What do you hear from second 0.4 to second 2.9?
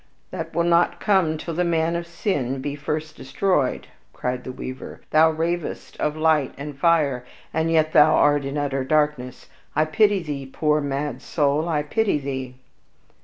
will not come till the Man of Sin be